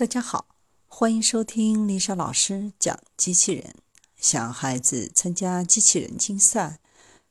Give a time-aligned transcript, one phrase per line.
[0.00, 0.46] 大家好，
[0.86, 3.74] 欢迎收听丽莎老师讲机器人。
[4.16, 6.80] 想孩子参加机器人竞赛、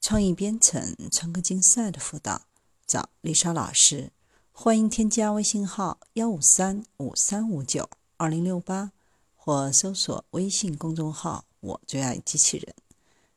[0.00, 2.46] 创意编程、创客竞赛的辅导，
[2.86, 4.12] 找丽莎老师。
[4.50, 8.92] 欢迎添加微信号幺五三五三五九二零六八，
[9.36, 12.74] 或搜索微信公众号“我最爱机器人”。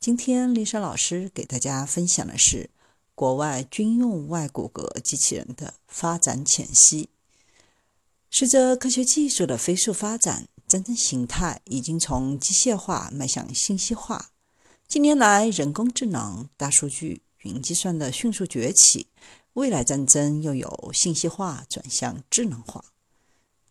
[0.00, 2.70] 今天丽莎老师给大家分享的是
[3.14, 7.10] 国外军用外骨骼机器人的发展浅析。
[8.32, 14.30] 随着科学技术的飞速发展，战争形态已经从机械化迈向信息化。
[14.86, 19.08] 近年来，人工智能、大数据、云计算的迅速崛起，
[19.54, 22.84] 未来战争又由信息化转向智能化。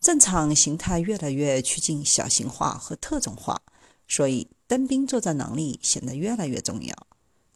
[0.00, 3.62] 战场形态越来越趋近小型化和特种化，
[4.08, 7.06] 所以单兵作战能力显得越来越重要。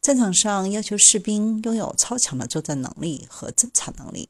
[0.00, 4.28] 战场上要求士兵拥有超强的作战能力和侦察能力。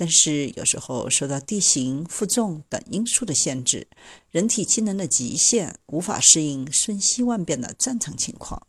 [0.00, 3.86] 但是有时候受到地形、负重等因素的限制，
[4.30, 8.66] 人体机能的极限无法适应瞬息万变的战场情况。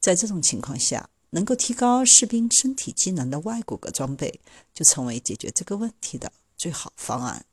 [0.00, 4.40] 在这种情况下，能够提高士兵身体机能的外骨骼装备
[4.74, 7.44] 就成为解决这个问题的最好方案。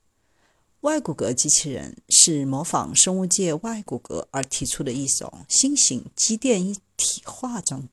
[0.80, 7.88] 外骨骼机器人是模仿生物界外骨骼而提出的一种新型机电一体化装。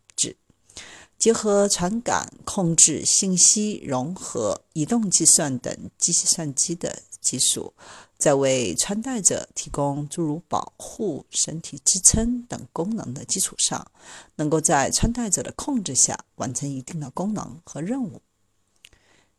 [1.18, 7.74] 结合传感、控制、信息融合、移动计算等机器算机的技术，
[8.16, 13.90] 在为穿戴者提供诸如保护、身体支撑等功能的基础上，
[14.36, 18.22] 能够在穿戴者的控制下完成一定的功能和任务。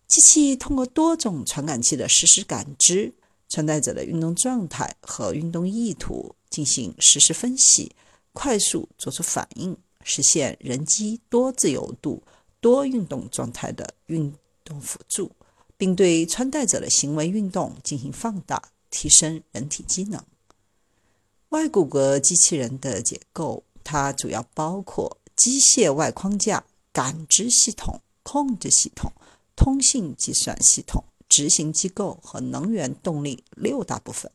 [0.06, 3.14] 机器通过多种传感器的实时感知
[3.48, 7.96] 穿戴者的运动状态和运动意图，进行实时分析，
[8.34, 9.78] 快速做出反应。
[10.04, 12.24] 实现人机多自由度、
[12.60, 14.34] 多运动状态的运
[14.64, 15.32] 动辅助，
[15.78, 20.24] 并对穿戴者的行为运动进行放大，提升人体机能。
[21.50, 29.12] 外骨骼机器人的结构，它主要包括机械外框架、感知系统、控制系统、
[29.56, 34.32] 通信计算系统、执行机构和能源动力六大部分。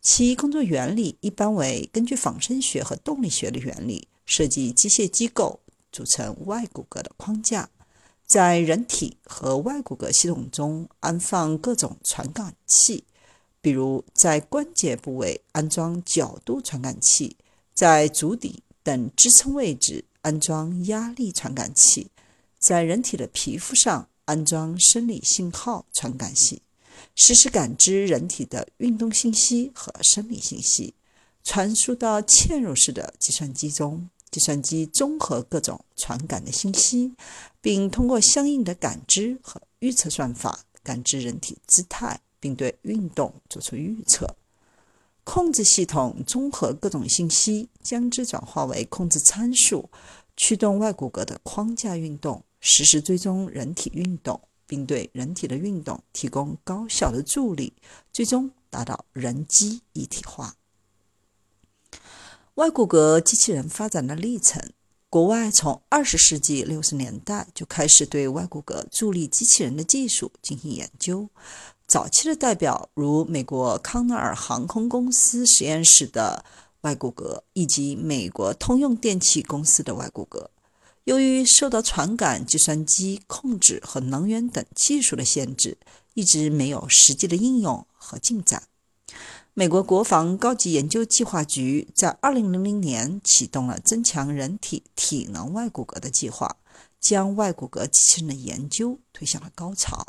[0.00, 4.08] 其工作原理一般为根据仿生学和动力学的原理。
[4.30, 5.58] 设计机械机构
[5.90, 7.68] 组成外骨骼的框架，
[8.24, 13.02] 在人体和外骨骼系统中安放各种传感器，
[13.60, 17.36] 比如在关节部位安装角度传感器，
[17.74, 22.12] 在足底等支撑位置安装压力传感器，
[22.56, 26.62] 在人体的皮肤上安装生理信号传感器，
[27.16, 30.94] 实时感知人体的运动信息和生理信息，
[31.42, 34.08] 传输到嵌入式的计算机中。
[34.30, 37.14] 计算机综合各种传感的信息，
[37.60, 44.36] 并通过相应的感知和预测算法感知人体姿态，并对运动做出预测。
[45.24, 49.88] 控制系统综合各种信息，将之转化为控制参数，
[50.36, 57.72] 驱动外骨骼的框架运动，实时追踪人体运动，并对人体的运动提供高效的助力，
[58.12, 60.56] 最终达到人机一体化。
[62.60, 64.62] 外骨骼机器人发展的历程，
[65.08, 71.30] 国外从二十世纪六十年代就开始对外骨骼助力机器人的技术进行研究。
[71.86, 76.44] 早期的代表如美国康奈尔航空公司实验室的
[76.82, 80.48] 外骨骼，以及美国通用电气公司的外骨骼，
[81.04, 85.78] 由于受到传感、计算机控制和能源等技术的限制，
[86.12, 88.64] 一直没有实际的应用和进展。
[89.54, 96.56] 美国国防高级研究计划局在2000年启动了增强人体体能外骨骼的计划，
[97.00, 100.06] 将外骨骼机器人的研究推向了高潮。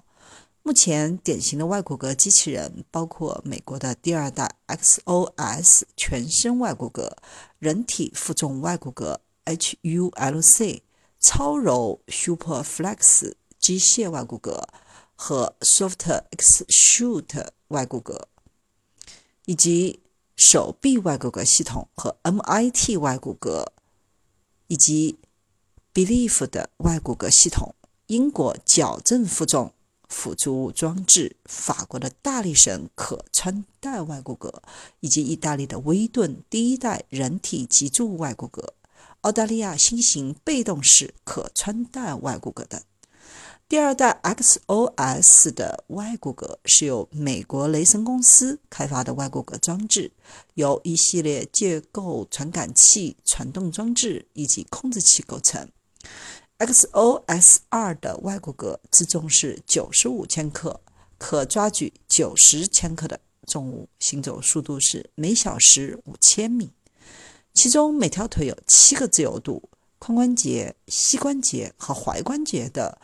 [0.62, 7.12] 目前，典型的外骨骼机器人包括美国的第二代 XOS 全身外骨骼、
[7.57, 10.81] 人体负重外骨骼 HULC、
[11.19, 14.63] 超柔 SuperFlex 机械外骨骼
[15.16, 18.22] 和 SoftXshoot 外骨骼。
[19.45, 19.99] 以及
[20.35, 23.67] 手臂外骨骼系统和 MIT 外骨骼，
[24.67, 25.19] 以及
[25.93, 27.75] Belief 的外骨骼系统，
[28.07, 29.73] 英国矫正负重
[30.07, 34.53] 辅助装置，法国的大力神可穿戴外骨骼，
[34.99, 38.69] 以及意大利的威顿第一代人体脊柱外骨骼，
[39.21, 42.81] 澳大利亚新型被动式可穿戴外骨骼等。
[43.71, 50.12] 第二代 XOS 的外骨骼是由美国雷森公司开发的外骨骼装置，
[50.56, 55.69] 由一系列结构传感器、传动装置以及控制器构成。
[56.59, 60.81] XOS 二的外骨骼自重是九十五千克，
[61.17, 66.71] 可抓举九十千克的重物，行走速度是每小时五千米。
[67.53, 73.00] 其中每条腿有七个自由度，髋关节、膝关节和踝关节的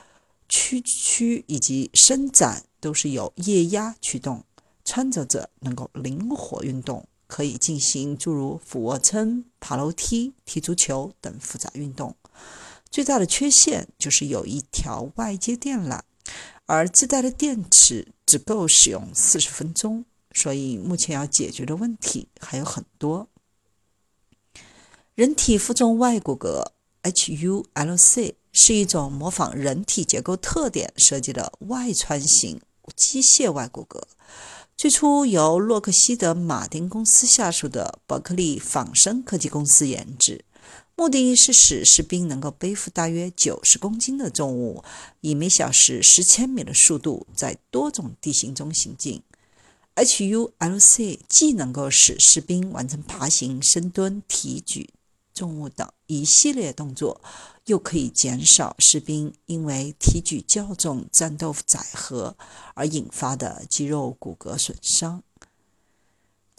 [0.49, 4.43] 屈曲以及伸展都是由液压驱动。
[4.83, 12.15] 穿着者能够灵活运动，可以进行诸如俯卧撑、爬楼梯、踢足球等复杂运动。
[12.89, 15.99] 最大的缺陷就是有一条外接电缆，
[16.67, 20.05] 而自带的电池只够使用四十分钟。
[20.33, 23.27] 所以目前要解决的问题还有很多。
[25.15, 26.71] 人体负重外骨骼
[27.03, 32.59] （HULC） 是一种模仿人体结构特点设计的外穿型
[32.95, 34.01] 机械外骨骼，
[34.75, 40.43] 最初由洛克希德马丁公司下属的伯克利仿生科技公司研制，
[40.95, 44.83] 目的是使士兵能够背负大约九十公斤的重物，
[45.21, 49.21] 以每小时十千米的速度在多种地形中行进。
[49.95, 54.89] HULC 既能够使士兵完成爬行、深蹲、提举。
[55.37, 57.21] 重物等一系列动作，
[57.65, 62.35] 又可以减少士兵因为提举较重战斗载荷
[62.73, 65.21] 而引发的肌肉骨骼损伤。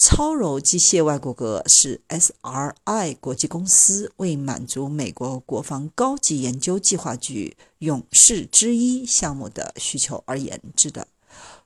[0.00, 11.08] 超柔机械外骨骼是 SRI 国际公司为满足美国国防高级研究计划局“勇士之一”项目的需求而研制的。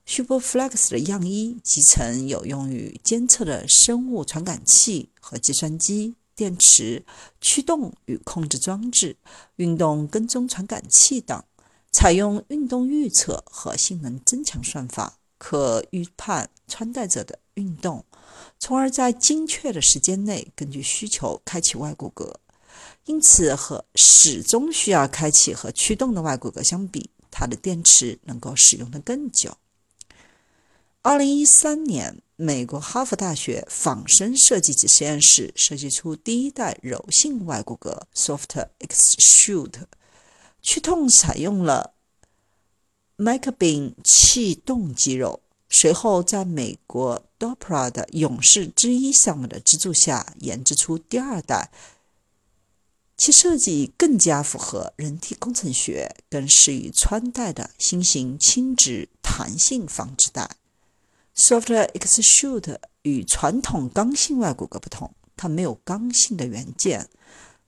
[0.06, 6.14] Superflex 的样衣集成有用于监测的生物传感器和计算机。
[6.42, 7.04] 电池、
[7.40, 9.16] 驱动与控制装置、
[9.54, 11.40] 运动跟踪传感器等，
[11.92, 18.04] 采用运动预测和性能增强算法，可预判穿戴者的运动，
[18.58, 22.34] 从而在精确的时间内根据需求开启外骨骼。
[23.04, 29.56] 因此，和始终需要开启和驱动的外骨骼相比，它的电池能够使用的更久。
[31.02, 32.22] 二零一三年。
[32.36, 39.84] 美国哈佛大学仿生设计及实验室设计出第一代柔性外骨骼 （Soft Extrude），
[40.60, 41.94] 驱动采用了
[43.14, 45.40] 麦克宾气动肌肉。
[45.68, 51.70] 随后，在美国 DOPRA 的勇士之一项目的资助下，研制出第二代，
[53.16, 60.56] 其设计更加符合人体工程学，更适于穿戴的新型轻质弹性纺织带。
[61.34, 67.08] Soft Extrude 与传统刚性外骨骼不同，它没有刚性的元件。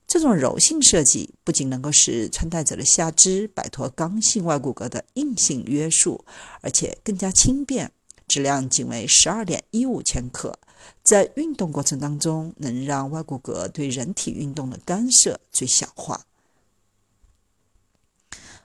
[0.07, 6.23] 这种柔性设计不仅能够使穿戴者的下肢摆脱刚性外骨骼的硬性约束，
[6.61, 7.91] 而且更加轻便，
[8.29, 10.59] 质量仅为十二点一五千克，
[11.03, 16.27] 在运动过程当中能让外骨骼对人体运动的干涉最小化。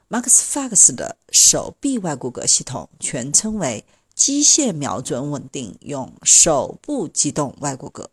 [0.10, 3.86] Max Flex 的手臂外骨骼系统全称为。
[4.20, 8.06] 机械瞄准稳定用手部机动外骨骼，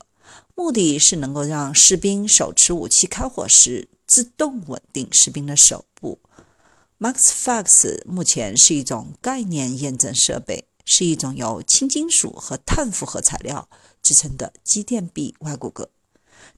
[0.55, 6.21] 目的是能够让士兵手持武器开火时自动稳定士兵的手部。
[7.01, 13.69] MaxFlex 目前是一种概念验证设备，是一种由轻金属和碳复合材料
[14.01, 15.89] 制成的机电臂外骨骼。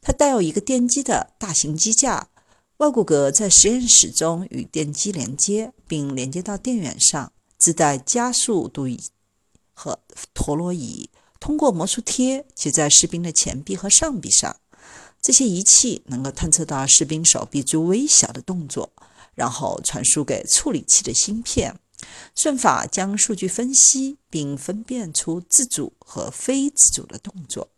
[0.02, 2.28] 它带有一个电机的大型机架，
[2.76, 9.00] 外骨骼在实验室中与电机连接，并连接到电源上，自带加速度仪。
[9.78, 10.00] 和
[10.34, 11.08] 陀螺仪
[11.38, 14.56] 通过魔术贴贴在士兵的前臂和上臂上，
[15.22, 18.90] 这些仪器能够探测到士兵手臂最微小的动作，
[19.36, 21.78] 然后传输给处理器的芯片，
[22.34, 27.68] 算法将数据分析并分辨出自主和非自主的动作。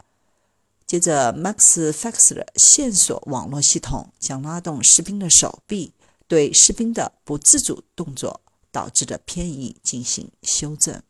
[0.87, 5.93] 接着，MaxFlex 的线索网络系统将拉动士兵的手臂，
[6.27, 8.41] 对士兵的不自主动作
[8.73, 11.03] 导致的偏移进行修正。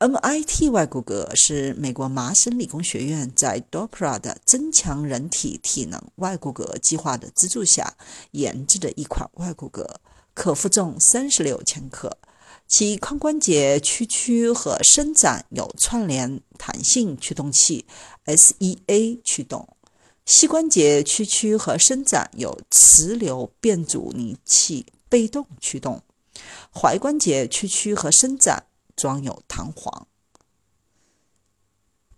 [0.00, 7.98] MIT 外骨骼是美国麻省理工学院在 DOPRA 的增强人体体能外骨骼计划的资助下
[8.30, 9.86] 研制的一款外骨骼，
[10.32, 12.16] 可负重三十六千克，
[12.66, 17.84] 其髋关节屈曲和伸展有串联弹性驱动器
[18.24, 19.68] （SEA） 驱动，
[20.24, 26.00] 膝关节屈曲和伸展有磁流变阻尼器被动驱动，
[26.72, 28.64] 踝关节屈曲和伸展。
[29.00, 30.06] 装有弹簧。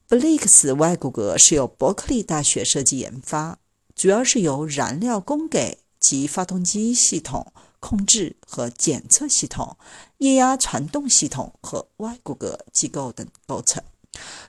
[0.09, 3.61] Blix 外骨骼是由伯克利大学设计研发，
[3.95, 9.77] 主要是由燃料供给及发动机系统、控制和检测系统、
[10.19, 13.81] 液压传动系统和外骨骼机构等构成。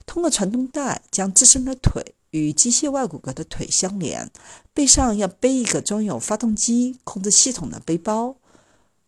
[0.08, 4.32] 通过传动带将自身的腿与机械外骨骼的腿相连，
[4.74, 8.38] 背上要背一个装有发动机控制系统的背包。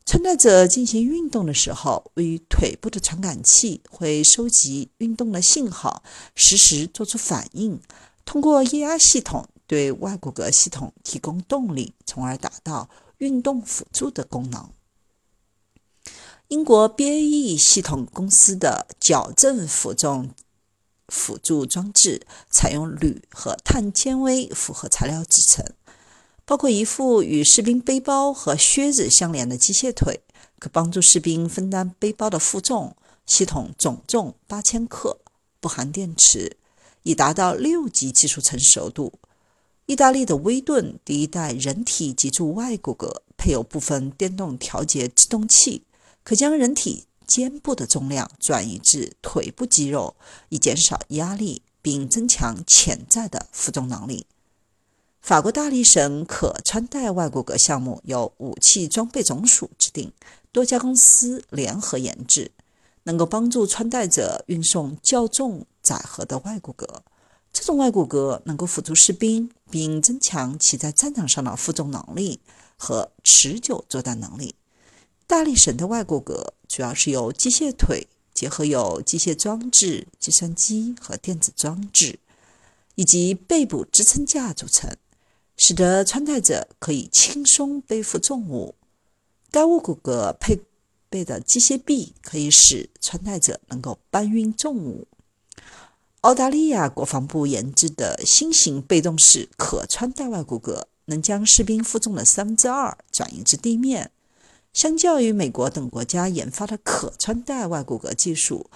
[0.05, 6.03] 穿戴者进行运动的时候，位于腿部的传感器会收集运动的信号，
[6.35, 7.81] 实时做出反应，
[8.23, 14.69] 通过液压系统对外骨骼系统提供动力，从而达到运动辅助的功能。
[16.49, 20.29] 英国 BAE 系统公司的矫正负重
[21.07, 25.65] 辅助装置采用铝和碳纤维复合材料制成。
[26.45, 30.21] 包括一副与士兵背包和靴子相连的机械腿，
[30.59, 32.95] 可帮助士兵分担背包的负重。
[33.25, 35.17] 系统总重八千克，
[35.59, 36.57] 不含电池，
[37.01, 39.13] 已达到六级技术成熟度。
[39.87, 45.81] 意大利的威顿第一代人体脊柱外骨骼配有部分电动调节制动器，
[46.23, 50.15] 可将人体肩部的重量转移至腿部肌肉，
[50.49, 54.27] 以减少压力并增强潜在的负重能力。
[55.25, 60.13] 法国大力神可穿戴外骨骼项目由武器装备总署制定，
[60.51, 62.51] 多家公司联合研制，
[63.05, 66.85] 能够帮助穿戴者运送较重载荷的外骨骼。
[67.51, 72.39] 这种外骨骼能够辅助士兵，并增强其在战场上的负重能力
[72.77, 74.53] 和持久作战能力。
[75.25, 82.19] 大力神的外骨骼主要是由机械腿结合有机械装置、计算机和电子装置，
[82.93, 84.95] 以及背部支撑架组成。
[85.57, 88.75] 使得穿戴者可以轻松背负重物。
[89.51, 90.59] 该物骨骼配
[91.09, 95.07] 备的机械臂可以使穿戴者能够搬运重物。
[96.21, 104.11] 澳大利亚国防部研制的新型被动式可穿戴外骨骼，能将士兵负重的三分之二转移至地面。
[104.73, 108.69] 相较于美国等国家研发的可穿戴外骨骼技术，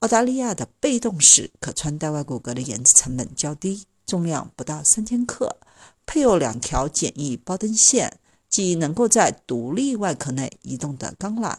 [0.00, 5.56] 澳大利亚的被动式可穿戴外骨骼的研制成本较低，重量不到三千克。
[6.06, 11.56] 配有两条简易包灯线，即能够在独立外壳内移动的钢缆。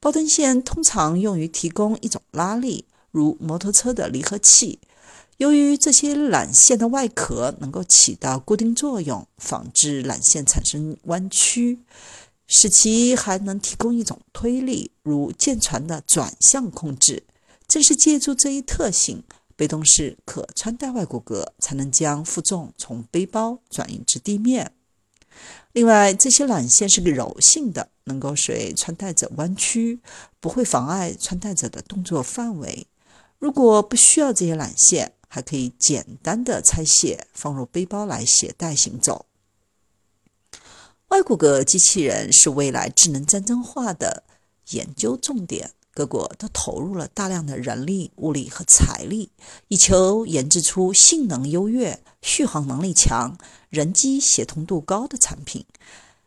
[0.00, 4.78] 包灯线通常用于提供一种拉力，如摩托车的离合器。
[5.38, 11.78] 由于这些缆线的外壳能够起到固定作用，防止缆线产生弯曲，
[12.48, 17.22] 使其还能提供一种推力，如舰船的转向控制。
[17.68, 19.22] 正是借助这一特性。
[19.58, 24.70] 被动式可穿戴外骨骼才能将负重从背包转移至地面。
[25.72, 30.00] 另外，这些缆线是个柔性的，能够随穿戴者弯曲，
[30.38, 32.86] 不会妨碍穿戴者的动作范围。
[33.40, 39.26] 如果不需要这些缆线，还可以简单的拆卸，放入背包来携带行走。
[41.08, 44.22] 外骨骼机器人是未来智能战争化的
[44.70, 45.72] 研究重点。
[45.98, 49.32] 各国都投入了大量的人力、物力和财力，
[49.66, 53.36] 以求研制出性能优越、续航能力强、
[53.68, 55.66] 人机协同度高的产品。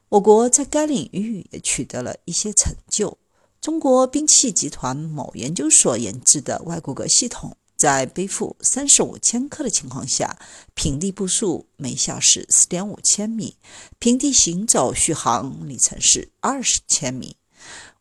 [0.09, 3.17] 我国在该领域也取得了一些成就。
[3.61, 10.37] 中国兵器集团某研究所研制的外骨骼系统，在背负三十五千克的情况下，
[10.73, 13.55] 平地步速每小时四点五千米，
[13.99, 17.37] 平地行走续航里程是二十千米。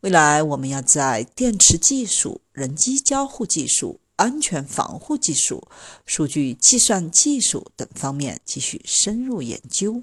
[0.03, 5.69] 未来，我们要在电池技术、人机交互技术、安全防护技术、
[6.07, 10.03] 数据计算技术等方面继续深入研究。